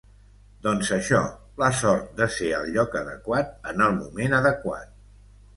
Doncs 0.67 0.87
això, 0.95 1.19
la 1.63 1.69
sort 1.81 2.09
de 2.21 2.29
ser 2.37 2.49
al 2.61 2.67
lloc 2.79 2.97
adequat 3.03 3.55
en 3.73 3.87
el 3.89 3.95
moment 4.03 4.39
adequat. 4.43 4.93